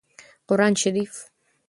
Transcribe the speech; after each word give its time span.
قران 0.47 0.75
شريف 0.75 1.25